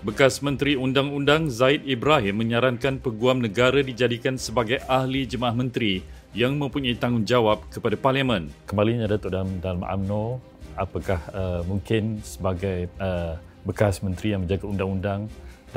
Bekas 0.00 0.40
Menteri 0.40 0.80
Undang-Undang 0.80 1.52
Zaid 1.52 1.84
Ibrahim 1.84 2.40
menyarankan 2.40 3.04
peguam 3.04 3.44
negara 3.44 3.84
dijadikan 3.84 4.40
sebagai 4.40 4.80
ahli 4.88 5.28
jemaah 5.28 5.52
menteri 5.52 6.00
yang 6.32 6.56
mempunyai 6.56 6.96
tanggungjawab 6.96 7.68
kepada 7.68 8.00
Parlimen. 8.00 8.48
Kembalinya 8.64 9.04
Datuk 9.04 9.28
dalam, 9.28 9.60
dalam 9.60 9.84
UMNO, 9.84 10.40
apakah 10.80 11.20
uh, 11.36 11.60
mungkin 11.68 12.16
sebagai 12.24 12.88
uh, 12.96 13.36
bekas 13.68 14.00
menteri 14.00 14.32
yang 14.32 14.48
menjaga 14.48 14.64
undang-undang 14.72 15.20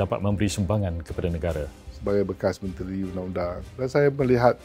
dapat 0.00 0.16
memberi 0.24 0.48
sumbangan 0.48 1.04
kepada 1.04 1.28
negara? 1.28 1.64
Sebagai 1.92 2.24
bekas 2.24 2.64
menteri 2.64 3.04
undang-undang 3.04 3.60
dan 3.76 3.88
saya 3.92 4.08
melihat 4.08 4.56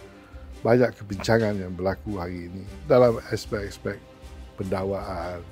banyak 0.64 0.96
kebincangan 1.04 1.60
yang 1.60 1.76
berlaku 1.76 2.16
hari 2.16 2.48
ini 2.48 2.64
dalam 2.88 3.20
aspek-aspek 3.28 4.00
pendakwaan 4.56 5.44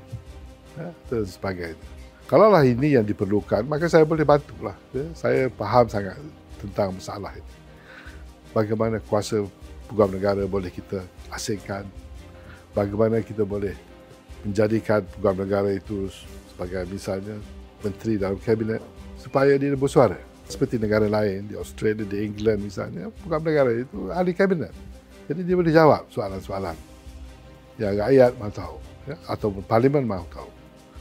ya, 0.80 0.96
dan 1.12 1.28
sebagainya. 1.28 1.97
Kalaulah 2.28 2.68
ini 2.68 3.00
yang 3.00 3.08
diperlukan, 3.08 3.64
maka 3.64 3.88
saya 3.88 4.04
boleh 4.04 4.28
bantulah. 4.28 4.76
Ya. 4.92 5.08
Saya 5.16 5.48
faham 5.56 5.88
sangat 5.88 6.20
tentang 6.60 6.92
masalah 6.92 7.32
ini. 7.32 7.54
Bagaimana 8.52 9.00
kuasa 9.00 9.48
peguam 9.88 10.12
negara 10.12 10.44
boleh 10.44 10.68
kita 10.68 11.08
asingkan. 11.32 11.88
Bagaimana 12.76 13.24
kita 13.24 13.48
boleh 13.48 13.72
menjadikan 14.44 15.08
peguam 15.08 15.40
negara 15.40 15.72
itu 15.72 16.12
sebagai 16.52 16.84
misalnya 16.92 17.40
menteri 17.80 18.20
dalam 18.20 18.36
kabinet 18.44 18.84
supaya 19.16 19.56
dia 19.56 19.72
bersuara. 19.80 20.20
Seperti 20.52 20.80
negara 20.80 21.08
lain, 21.08 21.48
di 21.48 21.56
Australia, 21.56 22.08
di 22.08 22.24
England 22.24 22.60
misalnya, 22.72 23.08
peguam 23.24 23.44
negara 23.44 23.72
itu 23.72 24.12
ahli 24.12 24.36
kabinet. 24.36 24.72
Jadi 25.32 25.48
dia 25.48 25.56
boleh 25.56 25.72
jawab 25.76 26.04
soalan-soalan 26.12 26.76
yang 27.80 27.96
rakyat 28.00 28.32
mahu 28.36 28.52
tahu 28.52 28.76
ya, 29.08 29.16
atau 29.28 29.48
parlimen 29.64 30.04
mahu 30.04 30.28
tahu. 30.32 30.57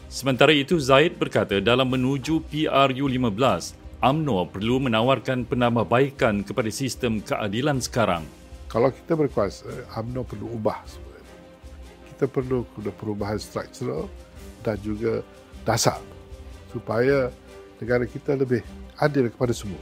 Sementara 0.06 0.54
itu, 0.54 0.78
Zaid 0.78 1.18
berkata 1.18 1.58
dalam 1.58 1.90
menuju 1.90 2.46
PRU15, 2.46 3.74
UMNO 3.98 4.48
perlu 4.54 4.78
menawarkan 4.78 5.42
penambahbaikan 5.42 6.46
kepada 6.46 6.70
sistem 6.70 7.18
keadilan 7.18 7.82
sekarang. 7.82 8.22
Kalau 8.70 8.94
kita 8.94 9.18
berkuasa, 9.18 9.66
UMNO 9.98 10.22
perlu 10.22 10.46
ubah 10.54 10.78
sebenarnya. 10.86 11.34
Kita 12.14 12.24
perlu 12.30 12.62
perubahan 12.94 13.40
struktural 13.40 14.06
dan 14.62 14.78
juga 14.80 15.26
dasar 15.66 15.98
supaya 16.70 17.34
negara 17.82 18.06
kita 18.06 18.38
lebih 18.38 18.62
adil 19.02 19.26
kepada 19.26 19.50
semua. 19.50 19.80